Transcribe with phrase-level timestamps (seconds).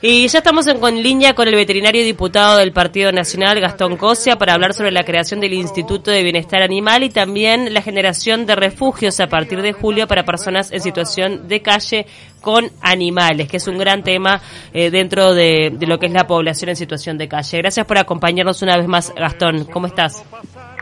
[0.00, 4.52] Y ya estamos en línea con el veterinario diputado del Partido Nacional, Gastón Cosia, para
[4.52, 9.18] hablar sobre la creación del Instituto de Bienestar Animal y también la generación de refugios
[9.20, 12.06] a partir de julio para personas en situación de calle
[12.44, 14.40] con animales, que es un gran tema
[14.74, 17.58] eh, dentro de, de lo que es la población en situación de calle.
[17.58, 19.64] Gracias por acompañarnos una vez más, Gastón.
[19.64, 20.22] ¿Cómo estás?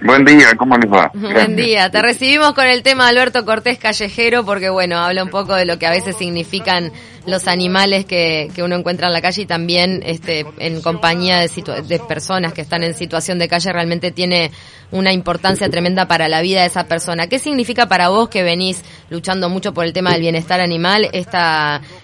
[0.05, 1.13] Buen día, ¿cómo les va?
[1.15, 5.55] Buen día, te recibimos con el tema Alberto Cortés Callejero porque bueno, habla un poco
[5.55, 6.91] de lo que a veces significan
[7.25, 11.49] los animales que, que uno encuentra en la calle y también este, en compañía de,
[11.87, 14.51] de personas que están en situación de calle realmente tiene
[14.91, 17.29] una importancia tremenda para la vida de esa persona.
[17.29, 21.52] ¿Qué significa para vos que venís luchando mucho por el tema del bienestar animal esta,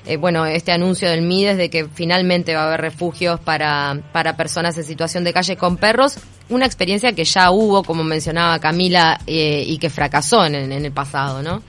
[0.06, 4.36] eh, bueno, este anuncio del MIDES de que finalmente va a haber refugios para, para
[4.36, 6.18] personas en situación de calle con perros?
[6.48, 10.92] Una experiencia que ya hubo, como mencionaba Camila, eh, y que fracasó en, en el
[10.92, 11.62] pasado, ¿no?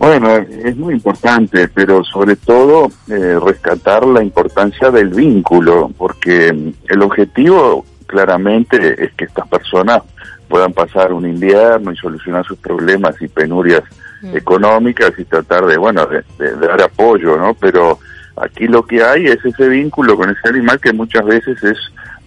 [0.00, 6.48] Bueno, es muy importante, pero sobre todo eh, rescatar la importancia del vínculo, porque
[6.88, 10.00] el objetivo claramente es que estas personas
[10.48, 13.82] puedan pasar un invierno y solucionar sus problemas y penurias
[14.22, 14.36] mm.
[14.36, 17.54] económicas y tratar de, bueno, de, de, dar apoyo, ¿no?
[17.54, 17.98] Pero
[18.36, 21.78] aquí lo que hay es ese vínculo con ese animal que muchas veces es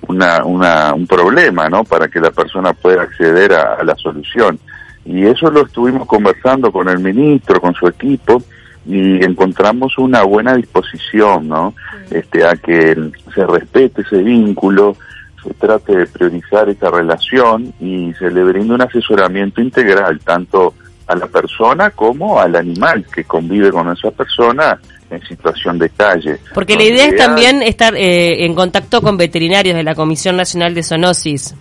[0.07, 1.83] una, una, un problema, ¿no?
[1.83, 4.59] Para que la persona pueda acceder a, a la solución
[5.05, 8.41] y eso lo estuvimos conversando con el ministro, con su equipo,
[8.85, 11.73] y encontramos una buena disposición, ¿no?
[12.09, 14.95] Este, a que se respete ese vínculo,
[15.41, 20.73] se trate de priorizar esa relación y se le brinde un asesoramiento integral, tanto
[21.13, 26.37] a la persona como al animal que convive con esa persona en situación de calle.
[26.53, 30.73] Porque la idea es también estar eh, en contacto con veterinarios de la Comisión Nacional
[30.73, 31.55] de Zoonosis.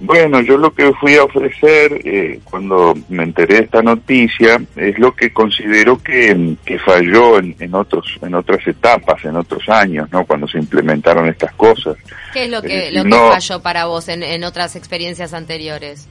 [0.00, 4.98] Bueno, yo lo que fui a ofrecer eh, cuando me enteré de esta noticia es
[4.98, 10.10] lo que considero que, que falló en, en, otros en otras etapas, en otros años,
[10.12, 10.26] ¿no?
[10.26, 11.96] Cuando se implementaron estas cosas.
[12.32, 15.32] ¿Qué es lo que, eh, lo que no, falló para vos en, en otras experiencias
[15.32, 16.08] anteriores?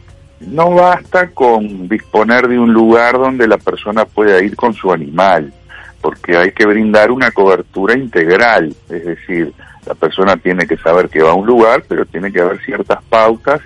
[0.48, 5.54] No basta con disponer de un lugar donde la persona pueda ir con su animal,
[6.02, 9.54] porque hay que brindar una cobertura integral, es decir,
[9.86, 13.04] la persona tiene que saber que va a un lugar, pero tiene que haber ciertas
[13.04, 13.62] pautas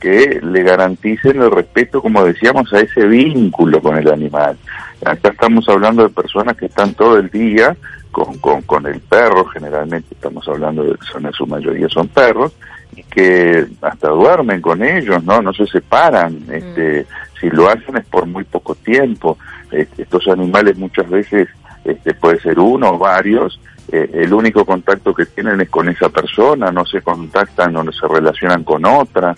[0.00, 4.56] que le garanticen el respeto, como decíamos, a ese vínculo con el animal.
[5.04, 7.76] Acá estamos hablando de personas que están todo el día
[8.10, 12.08] con, con, con el perro, generalmente estamos hablando de que son en su mayoría son
[12.08, 12.52] perros,
[12.96, 15.40] y que hasta duermen con ellos, ¿no?
[15.40, 16.52] No se separan, mm.
[16.52, 17.06] este,
[17.40, 19.38] si lo hacen es por muy poco tiempo.
[19.70, 21.48] Este, estos animales muchas veces
[21.84, 23.60] este, puede ser uno o varios,
[23.92, 27.92] eh, el único contacto que tienen es con esa persona, no se contactan o no
[27.92, 29.34] se relacionan con otra.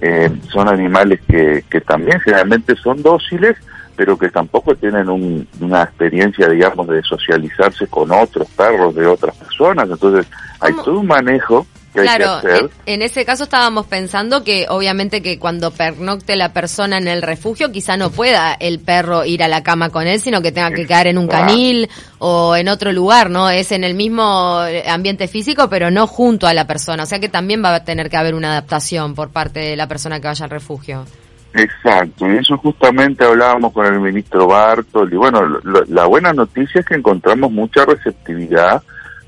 [0.00, 3.56] Eh, son animales que, que también generalmente son dóciles,
[3.96, 9.36] pero que tampoco tienen un, una experiencia, digamos, de socializarse con otros perros de otras
[9.36, 9.90] personas.
[9.90, 10.26] Entonces,
[10.60, 12.70] hay todo un manejo que claro, hay que hacer.
[12.86, 17.72] En, ese caso estábamos pensando que obviamente que cuando pernocte la persona en el refugio
[17.72, 20.86] quizá no pueda el perro ir a la cama con él, sino que tenga que
[20.86, 23.50] quedar en un canil o en otro lugar, ¿no?
[23.50, 27.02] Es en el mismo ambiente físico, pero no junto a la persona.
[27.02, 29.88] O sea que también va a tener que haber una adaptación por parte de la
[29.88, 31.04] persona que vaya al refugio.
[31.52, 36.80] Exacto, y eso justamente hablábamos con el ministro Bartol, y bueno, lo, la buena noticia
[36.80, 38.80] es que encontramos mucha receptividad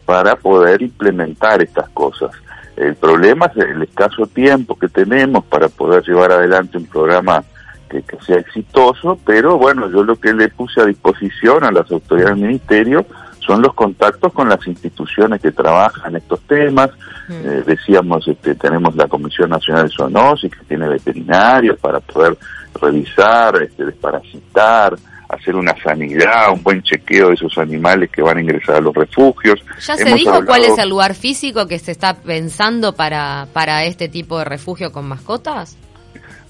[0.04, 2.30] para poder implementar estas cosas.
[2.76, 7.44] El problema es el escaso tiempo que tenemos para poder llevar adelante un programa
[7.88, 11.90] que, que, sea exitoso, pero bueno, yo lo que le puse a disposición a las
[11.90, 13.06] autoridades del ministerio
[13.44, 16.90] son los contactos con las instituciones que trabajan estos temas.
[17.28, 17.32] Mm.
[17.32, 22.36] Eh, decíamos, este, tenemos la Comisión Nacional de Zoonosis, que tiene veterinarios para poder
[22.80, 24.94] revisar, este, desparasitar,
[25.32, 28.94] hacer una sanidad, un buen chequeo de esos animales que van a ingresar a los
[28.94, 29.60] refugios.
[29.80, 30.46] ¿Ya se dijo hablado...
[30.46, 34.92] cuál es el lugar físico que se está pensando para, para este tipo de refugio
[34.92, 35.76] con mascotas?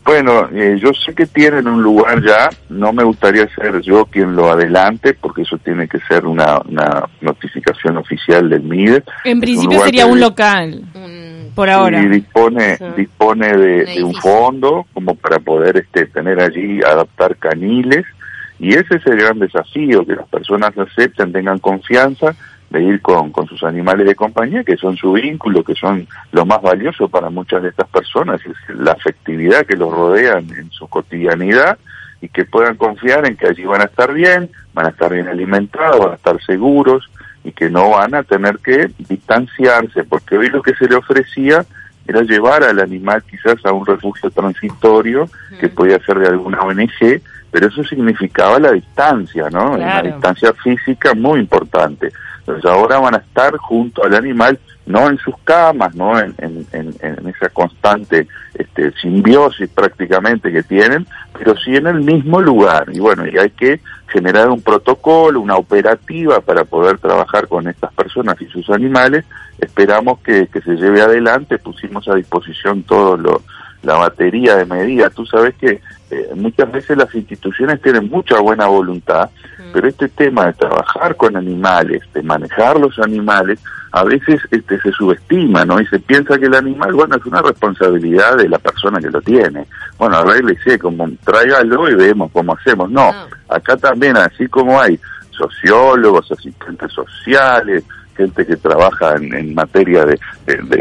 [0.04, 4.34] Bueno, eh, yo sé que tienen un lugar ya, no me gustaría ser yo quien
[4.34, 9.04] lo adelante, porque eso tiene que ser una, una notificación oficial del MIDE.
[9.25, 10.82] En principio un sería un local,
[11.55, 12.02] por ahora.
[12.02, 12.85] Y dispone, sí.
[12.96, 18.05] dispone de, de, un fondo como para poder este, tener allí, adaptar caniles,
[18.62, 22.32] y ese es el gran desafío, que las personas acepten, tengan confianza
[22.70, 26.47] de ir con, con sus animales de compañía, que son su vínculo, que son lo
[26.47, 30.87] más valioso para muchas de estas personas, es la afectividad que los rodea en su
[30.87, 31.76] cotidianidad
[32.20, 35.26] y que puedan confiar en que allí van a estar bien, van a estar bien
[35.26, 37.11] alimentados, van a estar seguros
[37.43, 41.67] y que no van a tener que distanciarse, porque hoy lo que se le ofrecía
[42.06, 45.29] era llevar al animal quizás a un refugio transitorio
[45.59, 47.20] que podía ser de alguna ONG,
[47.52, 49.75] pero eso significaba la distancia, ¿no?
[49.75, 49.76] Claro.
[49.76, 52.10] Una distancia física muy importante.
[52.38, 57.28] Entonces ahora van a estar junto al animal, no en sus camas, no en, en,
[57.28, 61.06] esa constante este, simbiosis prácticamente que tienen,
[61.38, 62.87] pero sí en el mismo lugar.
[62.90, 67.93] Y bueno, y hay que generar un protocolo, una operativa para poder trabajar con estas
[67.93, 69.25] personas y sus animales.
[69.60, 73.43] Esperamos que, que se lleve adelante, pusimos a disposición todo lo,
[73.82, 75.12] la batería de medidas.
[75.12, 75.81] Tú sabes que
[76.11, 79.31] eh, muchas veces las instituciones tienen mucha buena voluntad,
[79.73, 83.58] pero este tema de trabajar con animales, de manejar los animales,
[83.93, 85.81] a veces este, se subestima, ¿no?
[85.81, 89.20] Y se piensa que el animal, bueno, es una responsabilidad de la persona que lo
[89.23, 89.67] tiene.
[89.99, 92.90] Bueno, arréglese, como tráigalo y vemos cómo hacemos.
[92.90, 93.26] No, ah.
[93.49, 94.99] acá también, así como hay
[95.31, 97.85] sociólogos, asistentes sociales,
[98.17, 100.19] gente que trabaja en, materia de,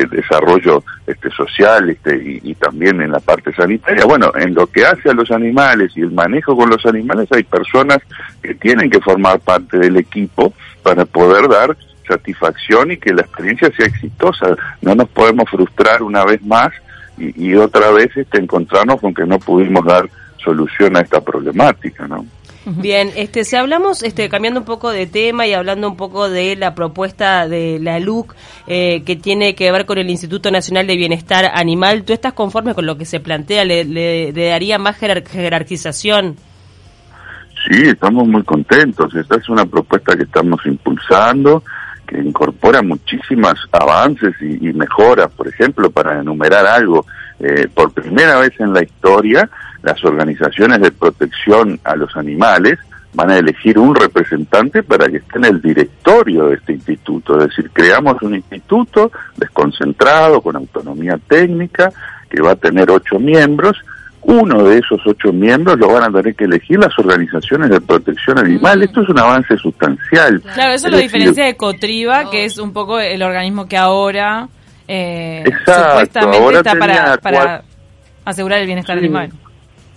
[0.09, 4.05] desarrollo este, social este, y, también en la parte sanitaria.
[4.05, 7.43] Bueno, en lo que hace a los animales y el manejo con los animales hay
[7.43, 7.99] personas
[8.41, 11.75] que tienen que formar parte del equipo para poder dar
[12.07, 14.55] satisfacción y que la experiencia sea exitosa.
[14.81, 16.71] No nos podemos frustrar una vez más
[17.17, 20.09] y, otra vez este, encontrarnos con que no pudimos dar
[20.43, 22.25] solución a esta problemática, ¿no?
[22.65, 26.55] Bien, este, si hablamos, este, cambiando un poco de tema y hablando un poco de
[26.55, 28.35] la propuesta de la LUC
[28.67, 32.75] eh, que tiene que ver con el Instituto Nacional de Bienestar Animal, ¿tú estás conforme
[32.75, 33.65] con lo que se plantea?
[33.65, 36.35] ¿Le, daría más jerarquización?
[37.67, 39.13] Sí, estamos muy contentos.
[39.15, 41.63] Esta es una propuesta que estamos impulsando,
[42.07, 45.31] que incorpora muchísimas avances y, mejoras.
[45.31, 47.05] Por ejemplo, para enumerar algo,
[47.43, 49.49] eh, por primera vez en la historia,
[49.81, 52.77] las organizaciones de protección a los animales
[53.13, 57.39] van a elegir un representante para que esté en el directorio de este instituto.
[57.39, 61.91] Es decir, creamos un instituto desconcentrado, con autonomía técnica,
[62.29, 63.77] que va a tener ocho miembros.
[64.21, 68.37] Uno de esos ocho miembros lo van a tener que elegir las organizaciones de protección
[68.37, 68.79] animal.
[68.79, 68.83] Mm.
[68.83, 70.41] Esto es un avance sustancial.
[70.53, 74.47] Claro, eso es, lo diferencia de Cotriba, que es un poco el organismo que ahora
[74.93, 77.63] eh, supuestamente está para,
[78.25, 79.31] asegurar el bienestar animal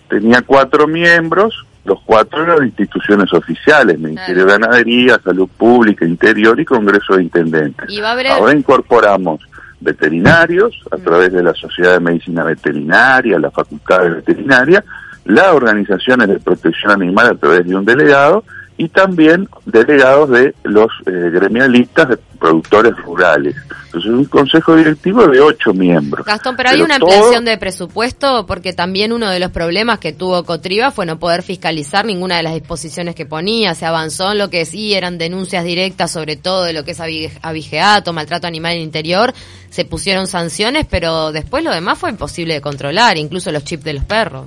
[0.08, 6.64] tenía cuatro miembros, los cuatro eran instituciones oficiales, Ministerio de Ganadería, Salud Pública, Interior y
[6.64, 7.91] Congreso de Intendentes.
[8.31, 9.41] Ahora incorporamos
[9.81, 11.02] veterinarios a mm.
[11.02, 14.85] través de la Sociedad de Medicina Veterinaria, la Facultad de Veterinaria,
[15.25, 18.44] las organizaciones de protección animal a través de un delegado
[18.76, 23.54] y también delegados de los eh, gremialistas de productores rurales.
[23.86, 26.26] Entonces, un consejo directivo de ocho miembros.
[26.26, 30.42] Gastón, pero hay una ampliación de presupuesto porque también uno de los problemas que tuvo
[30.44, 33.74] Cotriba fue no poder fiscalizar ninguna de las disposiciones que ponía.
[33.74, 37.00] Se avanzó en lo que sí eran denuncias directas, sobre todo de lo que es
[37.42, 39.32] abigeato, maltrato animal en el interior.
[39.70, 43.94] Se pusieron sanciones, pero después lo demás fue imposible de controlar, incluso los chips de
[43.94, 44.46] los perros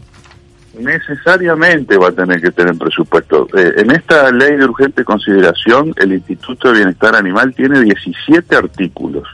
[0.79, 3.47] necesariamente va a tener que tener presupuesto.
[3.57, 9.27] Eh, en esta ley de urgente consideración, el Instituto de Bienestar Animal tiene 17 artículos.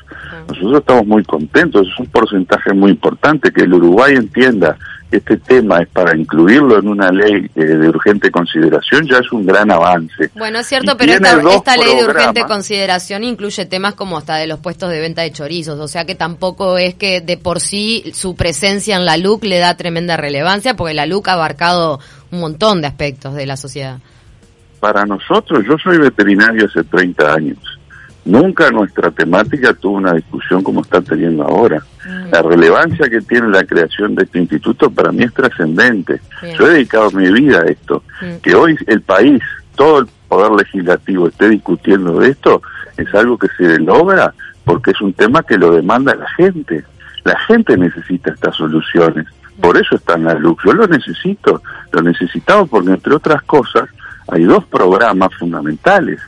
[0.48, 4.78] Nosotros estamos muy contentos, es un porcentaje muy importante que el Uruguay entienda
[5.18, 9.46] este tema es para incluirlo en una ley eh, de urgente consideración, ya es un
[9.46, 10.32] gran avance.
[10.36, 14.48] Bueno, es cierto, pero esta, esta ley de urgente consideración incluye temas como hasta de
[14.48, 18.12] los puestos de venta de chorizos, o sea que tampoco es que de por sí
[18.14, 22.00] su presencia en la LUC le da tremenda relevancia, porque la LUC ha abarcado
[22.32, 24.00] un montón de aspectos de la sociedad.
[24.80, 27.58] Para nosotros, yo soy veterinario hace 30 años
[28.26, 31.84] Nunca nuestra temática tuvo una discusión como está teniendo ahora.
[32.06, 32.32] Mm.
[32.32, 36.22] La relevancia que tiene la creación de este instituto para mí es trascendente.
[36.58, 38.04] Yo he dedicado mi vida a esto.
[38.22, 38.36] Mm.
[38.42, 39.42] Que hoy el país,
[39.76, 42.62] todo el poder legislativo esté discutiendo de esto,
[42.98, 44.34] es algo que se logra
[44.64, 46.86] porque es un tema que lo demanda la gente.
[47.26, 49.28] La gente necesita estas soluciones.
[49.60, 50.58] Por eso está en la luz.
[50.66, 51.62] Yo lo necesito.
[51.92, 53.90] Lo necesitamos porque, entre otras cosas,
[54.30, 56.22] hay dos programas fundamentales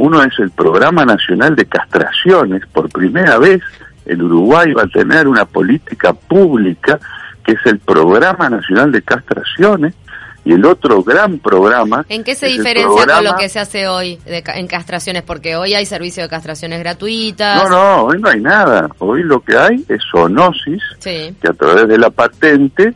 [0.00, 2.62] uno es el Programa Nacional de Castraciones.
[2.72, 3.60] Por primera vez
[4.06, 6.98] el Uruguay va a tener una política pública
[7.44, 9.94] que es el Programa Nacional de Castraciones.
[10.42, 12.06] Y el otro gran programa...
[12.08, 15.22] ¿En qué se diferencia con lo que se hace hoy en castraciones?
[15.22, 17.62] Porque hoy hay servicio de castraciones gratuitas.
[17.64, 18.88] No, no, hoy no hay nada.
[19.00, 22.94] Hoy lo que hay es zoonosis, que a través de la patente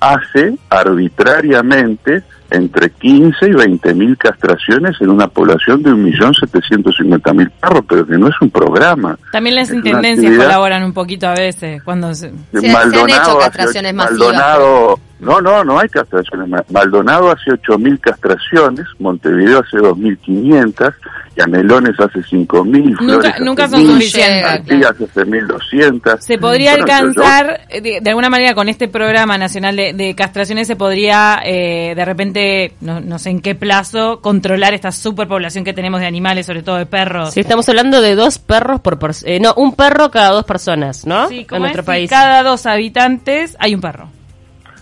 [0.00, 8.06] hace arbitrariamente entre 15 y 20 mil castraciones en una población de 1.750.000 perros, pero
[8.06, 9.18] que no es un programa.
[9.32, 14.98] También las intendencias colaboran un poquito a veces cuando se, han hecho castraciones masivas.
[15.20, 16.48] No, no, no hay castraciones.
[16.70, 20.94] Maldonado hace 8.000 castraciones, Montevideo hace 2.500,
[21.38, 24.84] Canelones hace 5.000, Nunca, nunca son suficientes.
[24.84, 26.18] hace 1.200.
[26.18, 31.94] Se podría alcanzar, de, alguna manera, con este programa nacional de, castraciones, se podría, eh,
[31.94, 36.64] de repente, no, sé en qué plazo, controlar esta superpoblación que tenemos de animales, sobre
[36.64, 37.34] todo de perros.
[37.34, 39.32] Sí, estamos hablando de dos perros por persona.
[39.32, 41.28] Eh, no, un perro cada dos personas, ¿no?
[41.28, 42.10] Sí, en nuestro país.
[42.10, 44.08] Cada dos habitantes hay un perro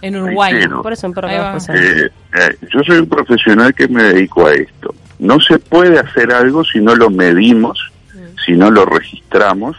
[0.01, 0.55] en Uruguay.
[0.83, 4.95] Por eso eh, eh, yo soy un profesional que me dedico a esto.
[5.19, 7.79] No se puede hacer algo si no lo medimos,
[8.15, 8.39] mm.
[8.45, 9.77] si no lo registramos,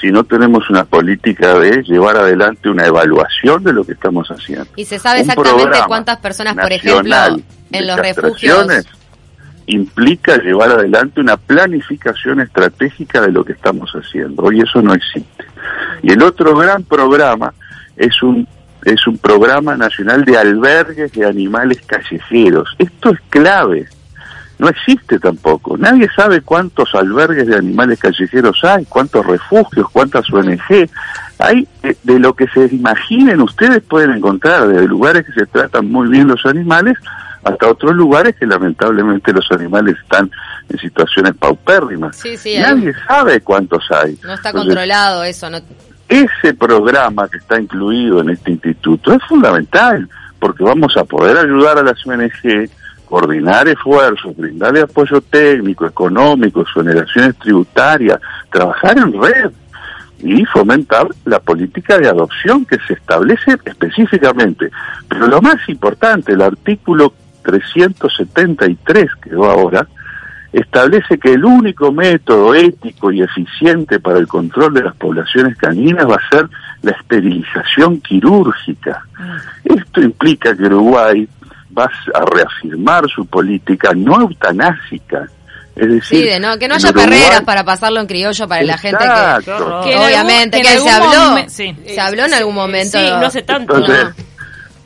[0.00, 4.66] si no tenemos una política de llevar adelante una evaluación de lo que estamos haciendo.
[4.76, 7.16] ¿Y se sabe exactamente cuántas personas, por ejemplo,
[7.72, 8.66] en los refugios?
[9.66, 14.42] implica llevar adelante una planificación estratégica de lo que estamos haciendo.
[14.42, 15.44] Hoy eso no existe.
[16.02, 17.54] Y el otro gran programa
[17.96, 18.46] es un
[18.84, 22.68] es un programa nacional de albergues de animales callejeros.
[22.78, 23.88] Esto es clave.
[24.58, 25.76] No existe tampoco.
[25.76, 30.88] Nadie sabe cuántos albergues de animales callejeros hay, cuántos refugios, cuántas ONG.
[31.38, 36.08] Hay de, lo que se imaginen ustedes pueden encontrar, desde lugares que se tratan muy
[36.08, 36.96] bien los animales
[37.42, 40.30] hasta otros lugares que lamentablemente los animales están
[40.68, 42.22] en situaciones paupérrimas.
[42.58, 44.18] Nadie sabe cuántos hay.
[44.22, 45.60] No está controlado eso, no,
[46.08, 50.08] ese programa que está incluido en este instituto es fundamental,
[50.38, 52.70] porque vamos a poder ayudar a las ONG,
[53.14, 58.18] coordinar esfuerzos, brindarle apoyo técnico, económico, exoneraciones tributarias,
[58.50, 59.52] trabajar en red
[60.18, 64.68] y fomentar la política de adopción que se establece específicamente.
[65.08, 69.86] Pero lo más importante, el artículo 373 que va ahora,
[70.52, 76.08] establece que el único método ético y eficiente para el control de las poblaciones caninas
[76.08, 76.48] va a ser
[76.82, 79.04] la esterilización quirúrgica.
[79.16, 79.72] Mm.
[79.78, 81.28] Esto implica que Uruguay
[81.76, 85.28] va a reafirmar su política no eutanásica,
[85.76, 89.04] es decir, sí, no, que no haya perreras para pasarlo en criollo para la gente
[89.44, 92.98] que, obviamente que, se habló se habló en algún momento.
[92.98, 93.84] sí, no hace tanto.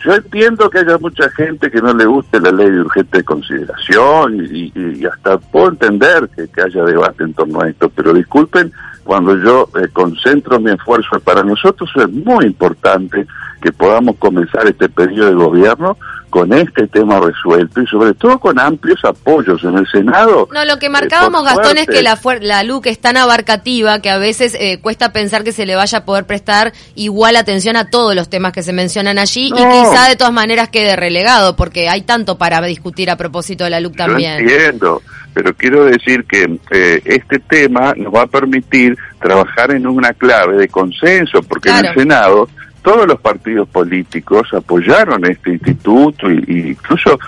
[0.05, 4.47] Yo entiendo que haya mucha gente que no le guste la ley de urgente consideración
[4.51, 9.69] y, hasta puedo entender que, haya debate en torno a esto, pero disculpen cuando yo
[9.75, 11.19] eh, concentro mi esfuerzo.
[11.21, 13.27] Para nosotros es muy importante
[13.61, 15.97] que podamos comenzar este periodo de gobierno
[16.29, 20.49] con este tema resuelto y sobre todo con amplios apoyos en el Senado.
[20.53, 24.19] No, lo que marcábamos, Gastón, es que la, la LUC es tan abarcativa que a
[24.19, 28.15] veces eh, cuesta pensar que se le vaya a poder prestar igual atención a todos
[28.15, 32.03] los temas que se mencionan allí y quizá de todas maneras quede relegado porque hay
[32.03, 34.41] tanto para discutir a propósito de la LUC también.
[34.41, 35.03] entiendo,
[35.35, 40.57] pero quiero decir que eh, este tema nos va a permitir trabajar en una clave
[40.57, 42.49] de consenso porque en el Senado
[42.83, 47.19] todos los partidos políticos apoyaron este instituto y, incluso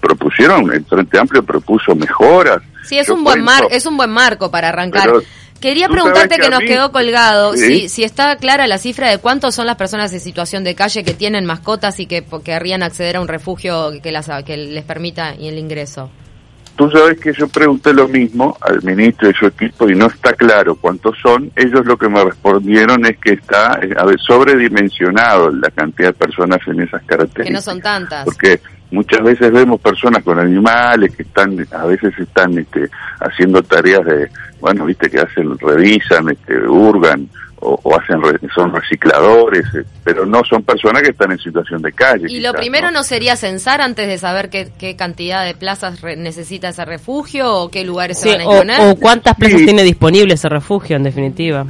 [0.00, 2.62] propusieron, el Frente Amplio propuso mejoras.
[2.84, 5.10] Sí, es un buen mar, es un buen marco para arrancar.
[5.60, 9.66] Quería preguntarte que, nos quedó colgado, si, si está clara la cifra de cuántos son
[9.66, 13.26] las personas en situación de calle que tienen mascotas y que querrían acceder a un
[13.26, 16.10] refugio que, las, que les permita el ingreso.
[16.78, 20.32] Tú sabes que yo pregunté lo mismo al ministro y su equipo y no está
[20.34, 21.50] claro cuántos son.
[21.56, 26.12] Ellos lo que me respondieron es que está eh, a ver, sobredimensionado la cantidad de
[26.12, 27.46] personas en esas características.
[27.46, 28.24] Que no son tantas.
[28.24, 28.60] Porque
[28.92, 34.28] muchas veces vemos personas con animales que están, a veces están este, haciendo tareas de,
[34.60, 37.28] bueno, viste, que hacen, revisan, este, hurgan
[37.60, 38.20] o, hacen
[38.54, 42.26] son recicladores, eh, pero no son personas que están en situación de calle.
[42.28, 43.02] ¿Y lo primero ¿no?
[43.02, 47.84] sería censar antes de saber qué, qué cantidad de plazas necesita ese refugio o qué
[47.84, 48.80] lugares se van a imponer?
[48.80, 51.66] O, cuántas plazas tiene disponible ese refugio, en definitiva.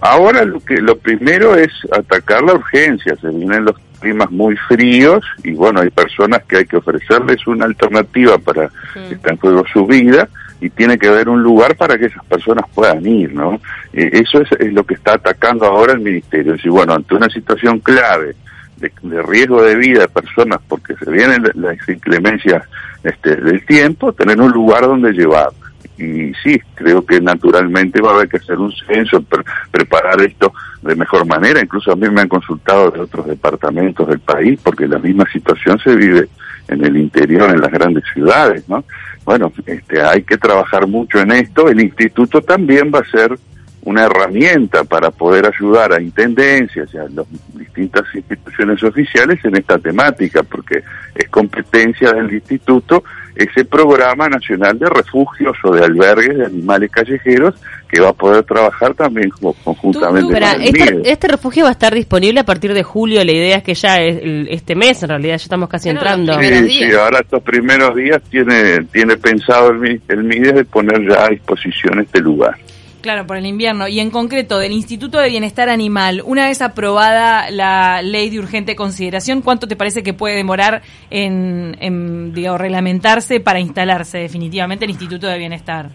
[0.00, 5.24] Ahora lo que lo primero es atacar la urgencia, se vienen los climas muy fríos
[5.44, 9.62] y bueno, hay personas que hay que ofrecerles una alternativa para que está en juego
[9.72, 10.28] su vida
[10.60, 13.60] y tiene que haber un lugar para que esas personas puedan ir, ¿no?
[13.92, 16.52] Eh, eso es, lo que está atacando ahora el ministerio.
[16.52, 18.34] Es decir, bueno, ante una situación clave
[18.76, 22.64] de, riesgo de vida de personas porque se vienen las inclemencias
[23.02, 25.48] este, del tiempo, tener un lugar donde llevar.
[25.96, 29.22] Y sí, creo que naturalmente va a haber que hacer un censo,
[29.70, 30.52] preparar esto
[30.82, 31.60] de mejor manera.
[31.60, 35.78] Incluso a mí me han consultado de otros departamentos del país porque la misma situación
[35.78, 36.28] se vive
[36.68, 38.84] en el interior, en las grandes ciudades, ¿no?
[39.24, 41.68] Bueno, este, hay que trabajar mucho en esto.
[41.68, 43.38] El instituto también va a ser
[43.82, 49.78] una herramienta para poder ayudar a intendencias y a las distintas instituciones oficiales en esta
[49.78, 50.82] temática, porque
[51.14, 57.54] es competencia del instituto ese programa nacional de refugios o de albergues de animales callejeros
[57.90, 59.30] que va a poder trabajar también
[59.64, 63.24] conjuntamente con el este, este, refugio va a estar disponible a partir de julio.
[63.24, 66.38] La idea es que ya es este mes, en realidad, ya estamos casi entrando.
[66.40, 71.24] Sí, sí, ahora estos primeros días tiene tiene pensado el, el MIDES de poner ya
[71.24, 72.56] a disposición este lugar.
[73.00, 73.88] Claro, por el invierno.
[73.88, 78.76] Y en concreto, del Instituto de Bienestar Animal, una vez aprobada la ley de urgente
[78.76, 85.26] consideración, ¿cuánto te parece que puede demorar en, en reglamentarse para instalarse definitivamente el Instituto
[85.28, 85.90] de Bienestar?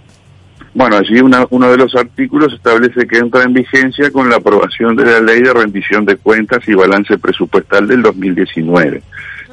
[0.75, 5.05] Bueno, allí uno de los artículos establece que entra en vigencia con la aprobación de
[5.05, 9.01] la ley de rendición de cuentas y balance presupuestal del 2019.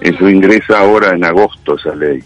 [0.00, 2.18] Eso ingresa ahora en agosto, esa ley.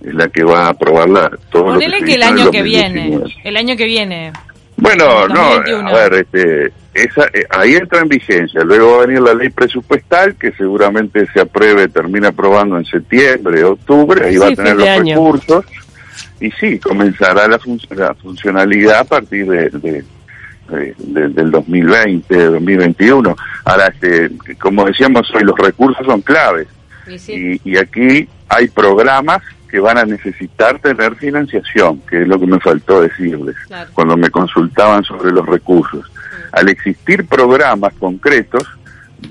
[0.00, 3.20] Es la que va a aprobarla todo Ponele que, el año que viene.
[3.42, 4.32] El año que viene.
[4.76, 8.62] Bueno, no, a ver, este, esa, eh, ahí entra en vigencia.
[8.62, 13.64] Luego va a venir la ley presupuestal, que seguramente se apruebe, termina aprobando en septiembre,
[13.64, 15.64] octubre, ahí va a tener los recursos.
[16.40, 17.58] Y sí, comenzará la,
[17.90, 20.04] la funcionalidad a partir de,
[20.68, 23.36] del 2020, 2021.
[23.64, 26.68] Ahora, este, como decíamos hoy, los recursos son claves.
[27.28, 32.46] Y, y aquí hay programas que van a necesitar tener financiación, que es lo que
[32.46, 33.56] me faltó decirles
[33.92, 36.10] cuando me consultaban sobre los recursos.
[36.52, 38.64] Al existir programas concretos,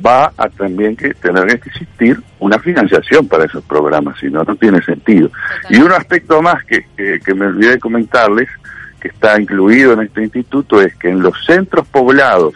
[0.05, 4.55] va a también que tener que existir una financiación para esos programas, si no, no
[4.55, 5.29] tiene sentido.
[5.69, 8.49] Y un aspecto más que, que, me olvidé de comentarles,
[8.99, 12.53] que está incluido en este instituto, es que en los centros poblados,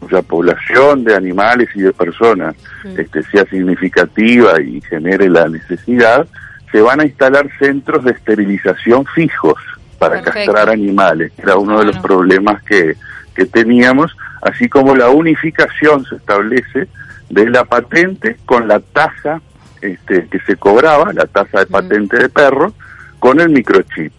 [0.00, 2.54] cuya población de animales y de personas
[2.96, 6.26] este, sea significativa y genere la necesidad,
[6.70, 9.54] se van a instalar centros de esterilización fijos
[9.98, 12.96] para castrar animales, era uno de los problemas que,
[13.34, 14.14] que teníamos,
[14.46, 16.88] así como la unificación se establece
[17.28, 19.40] de la patente con la tasa
[19.80, 22.72] este, que se cobraba, la tasa de patente de perro,
[23.18, 24.12] con el microchip.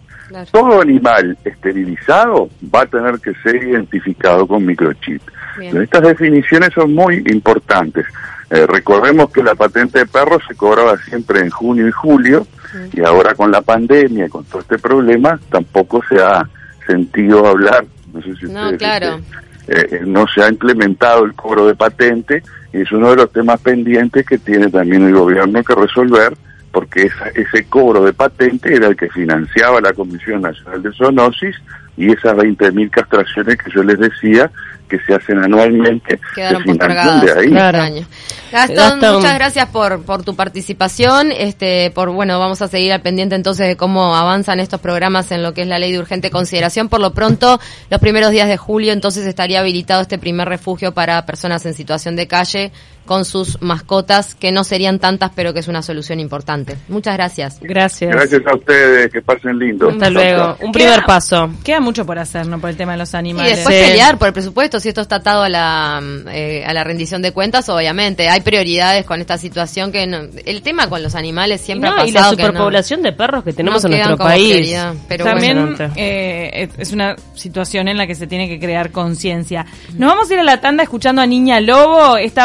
[0.52, 5.22] Todo animal esterilizado va a tener que ser identificado con microchip.
[5.60, 8.06] Estas definiciones son muy importantes.
[8.50, 12.46] Eh, recordemos que la patente de perro se cobraba siempre en junio y julio
[12.92, 16.48] y ahora con la pandemia y con todo este problema tampoco se ha
[16.86, 19.16] sentido hablar, no sé si no, claro.
[19.16, 23.32] Este, eh, no se ha implementado el cobro de patente y es uno de los
[23.32, 26.34] temas pendientes que tiene también el gobierno que resolver
[26.72, 31.56] porque ese cobro de patente era el que financiaba la Comisión Nacional de Zoonosis
[31.96, 34.50] y esas 20.000 castraciones que yo les decía
[34.88, 37.50] que se hacen anualmente quedaron de ahí.
[37.50, 38.06] Claro.
[38.50, 41.32] Gastón, muchas gracias por, por tu participación.
[41.32, 45.42] Este, por bueno, vamos a seguir al pendiente entonces de cómo avanzan estos programas en
[45.42, 46.88] lo que es la ley de urgente consideración.
[46.88, 47.60] Por lo pronto,
[47.90, 52.16] los primeros días de julio entonces estaría habilitado este primer refugio para personas en situación
[52.16, 52.72] de calle
[53.08, 56.76] con sus mascotas, que no serían tantas, pero que es una solución importante.
[56.88, 57.58] Muchas gracias.
[57.58, 58.10] Gracias.
[58.10, 59.88] Gracias a ustedes, que pasen lindo.
[59.88, 60.58] Hasta luego.
[60.60, 61.48] Un primer paso.
[61.64, 62.60] Queda mucho por hacer, ¿no?
[62.60, 63.54] Por el tema de los animales.
[63.54, 66.84] Y después pelear por el presupuesto, si esto está atado a la, eh, a la
[66.84, 68.28] rendición de cuentas, obviamente.
[68.28, 70.02] Hay prioridades con esta situación que
[70.44, 72.08] el tema con los animales siempre ha pasado.
[72.08, 74.76] Y la superpoblación de perros que tenemos en nuestro país.
[75.08, 79.64] Pero También eh, es una situación en la que se tiene que crear conciencia.
[79.94, 82.44] Nos vamos a ir a la tanda escuchando a Niña Lobo, esta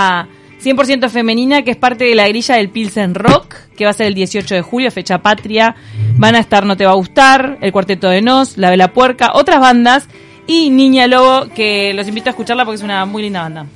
[0.00, 0.28] banda
[0.62, 4.08] 100% femenina que es parte de la grilla del Pilsen Rock, que va a ser
[4.08, 5.74] el 18 de julio, fecha patria.
[6.16, 9.30] Van a estar No Te Va a Gustar, El Cuarteto de Nos, La Vela Puerca,
[9.34, 10.06] otras bandas
[10.46, 13.66] y Niña Lobo, que los invito a escucharla porque es una muy linda banda.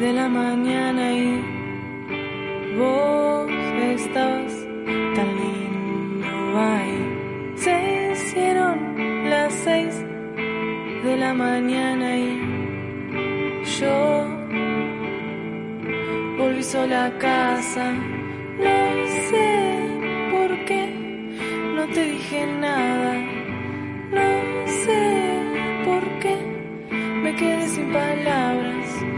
[0.00, 1.40] De la mañana y
[2.76, 3.48] vos
[3.94, 4.52] estás
[5.14, 7.54] tan lindo ahí.
[7.54, 9.94] Se hicieron las seis
[11.04, 12.40] de la mañana y
[13.78, 14.40] yo
[16.38, 17.92] volví sola a casa.
[18.66, 18.78] No
[19.28, 19.48] sé
[20.32, 20.82] por qué
[21.76, 23.14] no te dije nada.
[24.18, 24.30] No
[24.84, 25.02] sé
[25.84, 26.36] por qué
[27.22, 29.09] me quedé sin palabras.